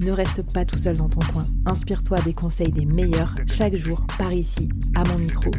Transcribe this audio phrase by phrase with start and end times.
[0.00, 1.44] Ne reste pas tout seul dans ton coin.
[1.66, 5.50] Inspire-toi des conseils des meilleurs chaque jour par ici, à mon micro.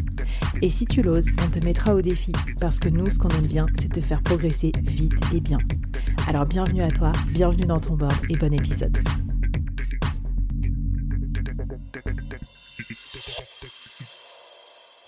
[0.62, 3.48] Et si tu l'oses, on te mettra au défi parce que nous, ce qu'on aime
[3.48, 5.60] bien, c'est te faire progresser vite et bien.
[6.28, 8.98] Alors bienvenue à toi, bienvenue dans ton board et bon épisode.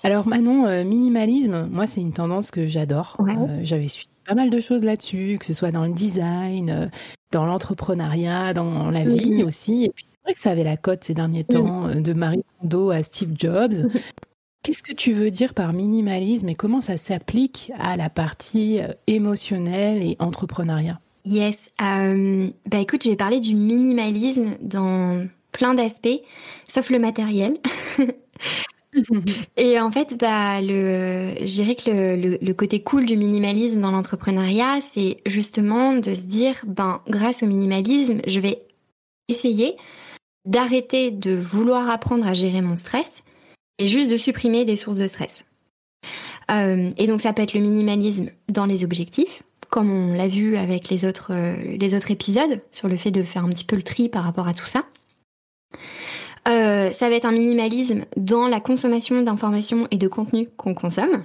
[0.04, 3.18] Alors Manon, euh, minimalisme, moi c'est une tendance que j'adore.
[3.20, 6.88] Euh, j'avais suivi pas mal de choses là-dessus, que ce soit dans le design, euh,
[7.32, 9.86] dans l'entrepreneuriat, dans la vie aussi.
[9.86, 12.92] Et puis c'est vrai que ça avait la cote ces derniers temps de Marie Kondo
[12.92, 13.74] à Steve Jobs.
[14.64, 20.04] Qu'est-ce que tu veux dire par minimalisme et comment ça s'applique à la partie émotionnelle
[20.04, 21.00] et entrepreneuriat?
[21.26, 26.22] Yes, bah écoute, je vais parler du minimalisme dans plein d'aspects,
[26.68, 27.58] sauf le matériel.
[29.58, 34.82] Et en fait, bah, le, je dirais que le, côté cool du minimalisme dans l'entrepreneuriat,
[34.82, 38.60] c'est justement de se dire, ben, grâce au minimalisme, je vais
[39.28, 39.76] essayer
[40.46, 43.24] d'arrêter de vouloir apprendre à gérer mon stress
[43.80, 45.46] et juste de supprimer des sources de stress.
[46.50, 50.56] Euh, et donc, ça peut être le minimalisme dans les objectifs, comme on l'a vu
[50.56, 53.76] avec les autres, euh, les autres épisodes, sur le fait de faire un petit peu
[53.76, 54.86] le tri par rapport à tout ça.
[56.98, 61.24] Euh, ça va être un minimalisme dans la consommation d'informations et de contenu qu'on consomme.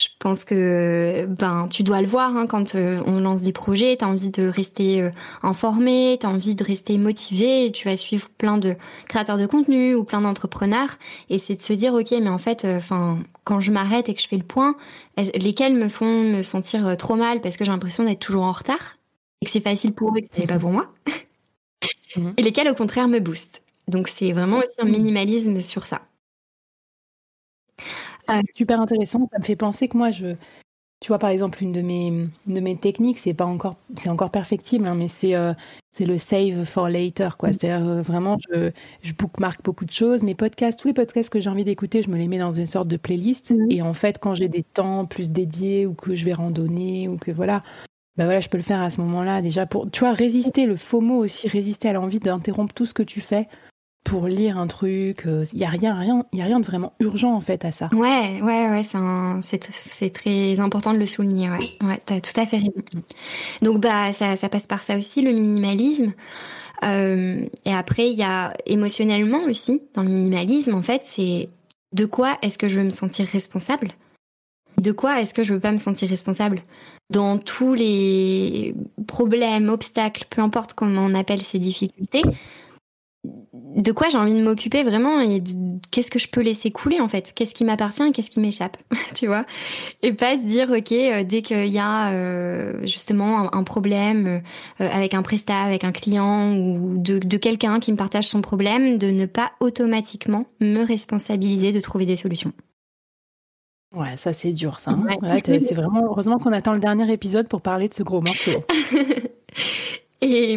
[0.00, 3.96] Je pense que ben tu dois le voir hein, quand euh, on lance des projets,
[3.96, 5.10] tu as envie de rester euh,
[5.44, 8.74] informé, tu as envie de rester motivé, et tu vas suivre plein de
[9.08, 10.98] créateurs de contenu ou plein d'entrepreneurs
[11.28, 14.20] et c'est de se dire OK, mais en fait enfin quand je m'arrête et que
[14.20, 14.74] je fais le point,
[15.16, 18.96] lesquels me font me sentir trop mal parce que j'ai l'impression d'être toujours en retard
[19.40, 20.88] et que c'est facile pour eux et que ce n'est pas pour moi.
[22.14, 22.34] Mhm.
[22.36, 23.62] et lesquels au contraire me boostent.
[23.88, 26.02] Donc c'est vraiment aussi un minimalisme sur ça.
[28.30, 29.28] Euh, super intéressant.
[29.32, 30.34] Ça me fait penser que moi, je,
[31.00, 34.30] tu vois, par exemple, une de mes, de mes techniques, c'est pas encore, c'est encore
[34.30, 35.52] perfectible, hein, mais c'est, euh,
[35.90, 37.48] c'est le save for later, quoi.
[37.48, 37.52] Mm.
[37.52, 38.70] C'est-à-dire euh, vraiment, je,
[39.02, 40.22] je bookmark beaucoup de choses.
[40.22, 42.66] Mes podcasts, tous les podcasts que j'ai envie d'écouter, je me les mets dans une
[42.66, 43.50] sorte de playlist.
[43.50, 43.70] Mm.
[43.70, 47.16] Et en fait, quand j'ai des temps plus dédiés ou que je vais randonner ou
[47.16, 47.62] que voilà,
[48.16, 50.76] ben voilà, je peux le faire à ce moment-là déjà pour, tu vois, résister le
[50.76, 53.48] faux mot aussi, résister à l'envie d'interrompre tout ce que tu fais
[54.04, 55.22] pour lire un truc.
[55.24, 57.70] Il euh, y a rien, rien, y a rien de vraiment urgent en fait à
[57.70, 57.88] ça.
[57.92, 58.82] Ouais, ouais, ouais,
[59.42, 61.50] c'est c'est très important de le souligner.
[61.50, 62.72] Ouais, ouais, t'as tout à fait raison.
[63.62, 66.12] Donc bah ça, ça passe par ça aussi le minimalisme.
[66.84, 71.48] Euh, et après il y a émotionnellement aussi dans le minimalisme en fait c'est
[71.92, 73.92] de quoi est-ce que je veux me sentir responsable?
[74.78, 76.62] De quoi est-ce que je veux pas me sentir responsable?
[77.10, 78.74] Dans tous les
[79.06, 82.22] problèmes, obstacles, peu importe comment on appelle ces difficultés,
[83.74, 85.42] de quoi j'ai envie de m'occuper vraiment et
[85.90, 87.32] qu'est-ce que je peux laisser couler en fait?
[87.34, 88.76] Qu'est-ce qui m'appartient et qu'est-ce qui m'échappe?
[89.14, 89.44] Tu vois?
[90.02, 94.42] Et pas se dire ok euh, dès qu'il y a euh, justement un, problème
[94.80, 98.40] euh, avec un prestat, avec un client ou de, de quelqu'un qui me partage son
[98.40, 102.52] problème, de ne pas automatiquement me responsabiliser de trouver des solutions.
[103.94, 104.92] Ouais, ça c'est dur ça.
[104.92, 105.38] Hein.
[105.44, 108.64] c'est vraiment heureusement qu'on attend le dernier épisode pour parler de ce gros morceau.
[110.22, 110.56] Et,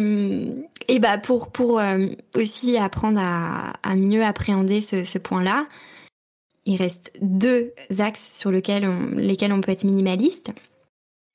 [0.88, 5.66] et bah pour, pour euh, aussi apprendre à, mieux appréhender ce, point-là,
[6.64, 10.52] il reste deux axes sur lesquels on, peut être minimaliste.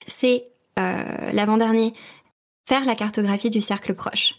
[0.08, 0.46] C'est
[0.80, 1.94] euh, l'avant-dernier,
[2.68, 4.36] faire la cartographie du cercle proche.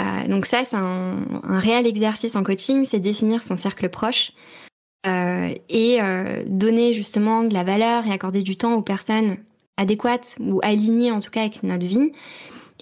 [0.00, 4.32] Euh, donc ça, c'est un, un, réel exercice en coaching, c'est définir son cercle proche
[5.68, 5.98] et
[6.46, 9.36] donner justement de la valeur et accorder du temps aux personnes
[9.76, 12.10] adéquates ou alignées en tout cas avec notre vie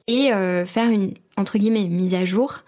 [0.07, 2.61] et euh, faire une entre guillemets mise à jour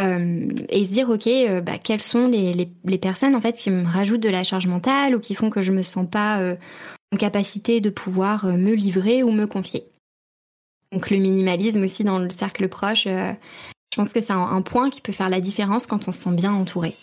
[0.00, 3.86] euh, et se dire ok euh, bah, quelles sont les, personnes en fait qui me
[3.86, 6.56] rajoutent de la charge mentale ou qui font que je me sens pas
[7.12, 9.84] en capacité de pouvoir me livrer ou me confier.
[10.92, 15.00] Donc le minimalisme aussi dans le cercle proche, je pense que c'est un point qui
[15.00, 16.94] peut faire la différence quand on se sent bien entouré.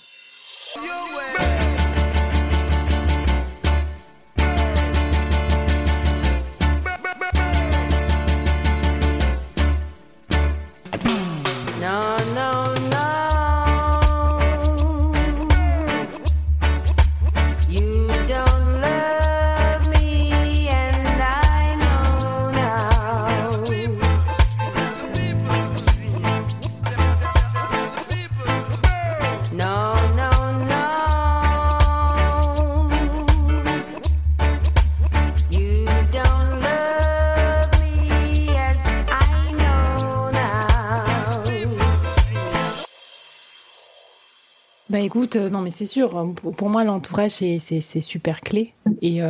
[44.90, 48.74] Bah écoute, non mais c'est sûr, pour moi l'entourage c'est super clé.
[49.02, 49.22] Et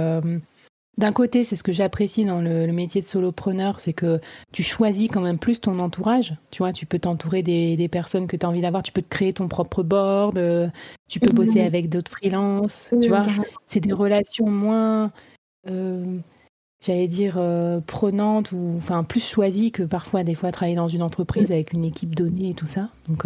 [0.97, 4.21] d'un côté, c'est ce que j'apprécie dans le, métier de solopreneur, c'est que
[4.53, 6.35] tu choisis quand même plus ton entourage.
[6.51, 9.09] Tu vois, tu peux t'entourer des, personnes que tu as envie d'avoir, tu peux te
[9.09, 10.69] créer ton propre board, euh,
[11.09, 13.25] tu peux bosser avec d'autres freelances, tu vois.
[13.67, 15.11] C'est des relations moins,
[15.69, 16.17] euh,
[16.81, 21.03] j'allais dire, euh, prenantes ou enfin plus choisies que parfois des fois travailler dans une
[21.03, 22.89] entreprise avec une équipe donnée et tout ça.
[23.09, 23.25] Donc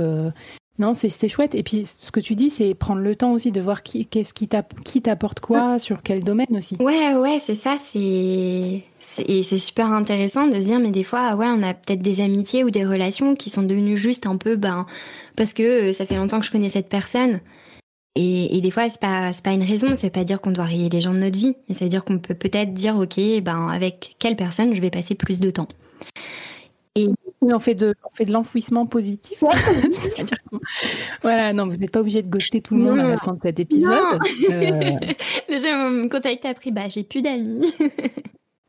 [0.79, 1.55] non, c'est chouette.
[1.55, 4.33] Et puis, ce que tu dis, c'est prendre le temps aussi de voir qui, qu'est-ce
[4.33, 6.77] qui t'apporte quoi, sur quel domaine aussi.
[6.79, 7.75] Ouais, ouais, c'est ça.
[7.79, 8.83] C'est
[9.19, 12.21] et c'est super intéressant de se dire, mais des fois, ouais, on a peut-être des
[12.21, 14.85] amitiés ou des relations qui sont devenues juste un peu, ben,
[15.35, 17.41] parce que euh, ça fait longtemps que je connais cette personne.
[18.15, 19.89] Et, et des fois, c'est pas pas une raison.
[19.95, 22.19] C'est pas dire qu'on doit rayer les gens de notre vie, mais c'est dire qu'on
[22.19, 25.67] peut peut-être dire, ok, ben, avec quelle personne je vais passer plus de temps.
[26.95, 27.09] Et
[27.41, 29.44] on fait de, on fait de l'enfouissement positif.
[31.21, 33.41] voilà, non, vous n'êtes pas obligé de ghoster tout le monde à la fin de
[33.41, 34.19] cet épisode.
[34.50, 34.97] Euh...
[35.50, 37.74] Je me contacte après, bah, j'ai plus d'amis.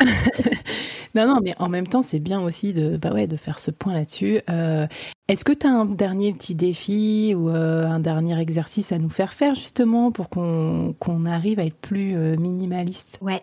[1.14, 3.70] non, non, mais en même temps, c'est bien aussi de, bah ouais, de faire ce
[3.70, 4.40] point là-dessus.
[4.48, 4.86] Euh,
[5.28, 9.10] est-ce que tu as un dernier petit défi ou euh, un dernier exercice à nous
[9.10, 13.18] faire faire justement pour qu'on arrive à être plus euh, minimaliste?
[13.20, 13.42] Ouais,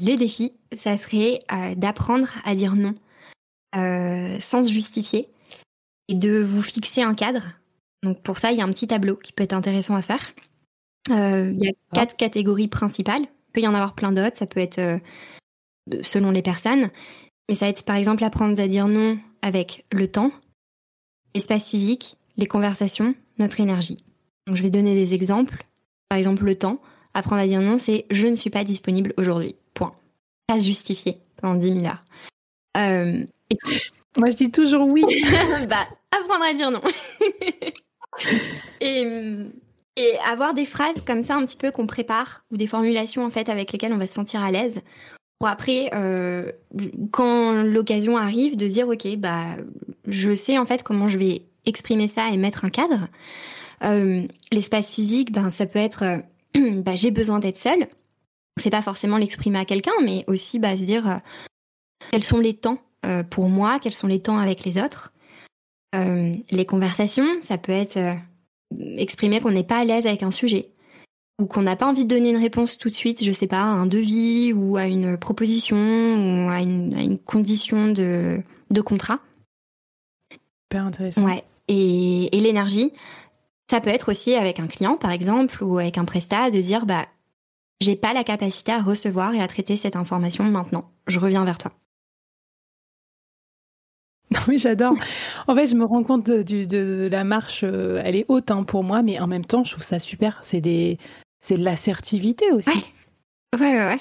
[0.00, 1.40] les défis, ça serait
[1.76, 2.94] d'apprendre à dire non
[3.76, 5.28] euh, sans se justifier
[6.08, 7.52] et de vous fixer un cadre.
[8.02, 10.32] Donc pour ça, il y a un petit tableau qui peut être intéressant à faire.
[11.10, 11.96] Euh, il y a ah.
[11.96, 13.22] quatre catégories principales.
[13.22, 14.36] Il peut y en avoir plein d'autres.
[14.36, 14.98] Ça peut être euh,
[16.02, 16.90] selon les personnes.
[17.48, 20.30] Mais ça va être par exemple apprendre à dire non avec le temps,
[21.34, 23.98] l'espace physique, les conversations, notre énergie.
[24.46, 25.64] Donc je vais donner des exemples.
[26.08, 26.80] Par exemple, le temps.
[27.12, 29.56] Apprendre à dire non, c'est je ne suis pas disponible aujourd'hui.
[29.74, 29.94] Point.
[30.46, 32.04] Pas se justifier pendant 10 milliards.
[32.76, 33.24] Euh,
[34.16, 35.04] moi, je dis toujours oui.
[35.68, 36.82] bah, apprendre à dire non.
[38.80, 43.30] et, avoir des phrases comme ça un petit peu qu'on prépare ou des formulations en
[43.30, 44.80] fait avec lesquelles on va se sentir à l'aise
[45.38, 46.52] pour après, euh,
[47.12, 49.56] quand l'occasion arrive, de dire ok, bah,
[50.06, 53.08] je sais en fait comment je vais exprimer ça et mettre un cadre.
[53.82, 56.20] Euh, l'espace physique, ben ça peut être,
[56.54, 57.86] bah, j'ai besoin d'être seule.
[58.60, 61.20] C'est pas forcément l'exprimer à quelqu'un, mais aussi bah, se dire
[62.10, 65.12] quels sont les temps euh, pour moi, quels sont les temps avec les autres.
[65.94, 68.14] Euh, les conversations, ça peut être euh,
[68.96, 70.70] exprimer qu'on n'est pas à l'aise avec un sujet
[71.40, 73.62] ou qu'on n'a pas envie de donner une réponse tout de suite, je sais pas,
[73.62, 79.20] à un devis ou à une proposition ou à une, condition de, de contrat.
[80.70, 81.24] Super intéressant.
[81.24, 81.42] Ouais.
[81.68, 82.92] Et, et l'énergie,
[83.70, 86.84] ça peut être aussi avec un client, par exemple, ou avec un prestat, de dire,
[86.84, 87.06] bah,
[87.80, 90.90] j'ai pas la capacité à recevoir et à traiter cette information maintenant.
[91.06, 91.72] Je reviens vers toi.
[94.50, 94.94] Oui, j'adore.
[95.46, 98.82] En fait, je me rends compte de, la marche, euh, elle est haute hein, pour
[98.82, 100.40] moi, mais en même temps, je trouve ça super.
[100.42, 100.98] C'est des,
[101.40, 102.68] c'est de l'assertivité aussi.
[103.54, 103.60] Ouais.
[103.60, 104.00] ouais, ouais,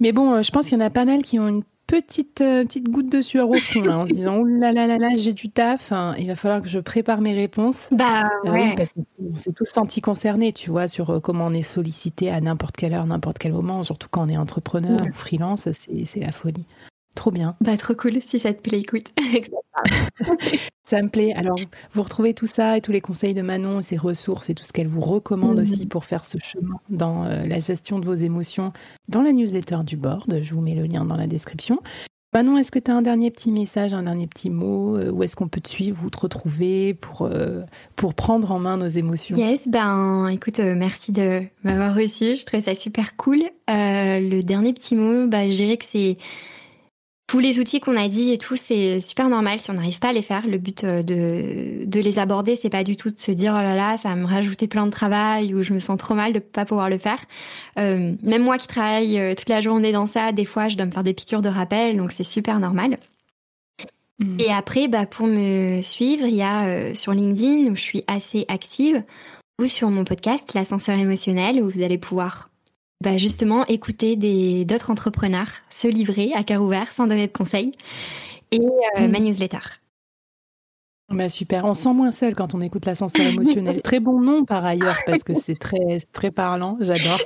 [0.00, 2.40] Mais bon, euh, je pense qu'il y en a pas mal qui ont une petite,
[2.40, 5.10] euh, petite goutte de sueur au fond, en se disant, oh là là là là,
[5.14, 7.88] j'ai du taf, hein, il va falloir que je prépare mes réponses.
[7.90, 8.74] Bah, ouais.
[8.76, 12.76] parce qu'on s'est tous sentis concernés, tu vois, sur comment on est sollicité à n'importe
[12.78, 16.64] quelle heure, n'importe quel moment, surtout quand on est entrepreneur ou freelance, c'est la folie.
[17.18, 17.56] Trop bien.
[17.60, 19.08] Bah, trop cool si ça te plaît, écoute.
[20.84, 21.32] ça me plaît.
[21.34, 21.58] Alors,
[21.92, 24.72] vous retrouvez tout ça et tous les conseils de Manon, ses ressources et tout ce
[24.72, 25.88] qu'elle vous recommande aussi mhm.
[25.88, 28.72] pour faire ce chemin dans euh, la gestion de vos émotions
[29.08, 30.38] dans la newsletter du board.
[30.40, 31.80] Je vous mets le lien dans la description.
[32.34, 35.24] Manon, est-ce que tu as un dernier petit message, un dernier petit mot euh, Où
[35.24, 37.62] est-ce qu'on peut te suivre ou te retrouver pour, euh,
[37.96, 39.36] pour prendre en main nos émotions?
[39.36, 42.36] Yes, ben écoute, merci de m'avoir reçu.
[42.36, 43.42] Je trouve ça super cool.
[43.66, 46.16] le dernier petit mot, bah, je dirais que c'est
[47.28, 50.08] tous les outils qu'on a dit et tout, c'est super normal si on n'arrive pas
[50.08, 50.46] à les faire.
[50.46, 53.62] Le but euh, de, de les aborder, c'est pas du tout de se dire oh
[53.62, 56.32] là là, ça va me rajouter plein de travail ou je me sens trop mal
[56.32, 57.18] de pas pouvoir le faire.
[57.78, 60.86] Euh, même moi qui travaille euh, toute la journée dans ça, des fois, je dois
[60.86, 62.96] me faire des piqûres de rappel, donc c'est super normal.
[64.20, 64.40] Mmh.
[64.40, 68.46] Et après, bah, pour me suivre, il y a sur LinkedIn où je suis assez
[68.48, 69.02] active
[69.60, 72.47] ou sur mon podcast L'ascenseur émotionnel où vous allez pouvoir
[73.02, 77.72] bah justement écouter des d'autres entrepreneurs se livrer à cœur ouvert sans donner de conseils
[78.50, 79.10] et euh, hmm.
[79.10, 79.58] ma newsletter.
[81.10, 83.80] Bah super, on sent moins seul quand on écoute l'ascenseur émotionnel.
[83.82, 87.18] très bon nom par ailleurs parce que c'est très très parlant, j'adore.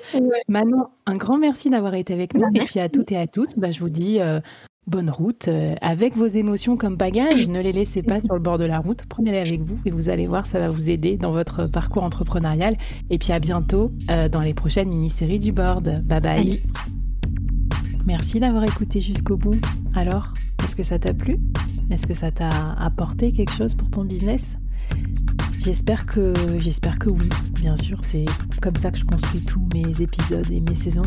[0.46, 3.56] Manon, un grand merci d'avoir été avec nous et puis à toutes et à tous,
[3.56, 4.40] bah, je vous dis euh,
[4.86, 7.48] bonne route euh, avec vos émotions comme bagage.
[7.48, 9.04] Ne les laissez pas sur le bord de la route.
[9.08, 12.76] Prenez-les avec vous et vous allez voir, ça va vous aider dans votre parcours entrepreneurial.
[13.10, 16.02] Et puis à bientôt euh, dans les prochaines mini-séries du board.
[16.04, 16.62] Bye bye.
[18.06, 19.60] Merci d'avoir écouté jusqu'au bout.
[19.94, 20.34] Alors,
[20.64, 21.38] est-ce que ça t'a plu?
[21.90, 24.56] Est-ce que ça t'a apporté quelque chose pour ton business?
[25.60, 27.28] J'espère que, j'espère que oui,
[27.60, 28.00] bien sûr.
[28.02, 28.24] C'est
[28.60, 31.06] comme ça que je construis tous mes épisodes et mes saisons.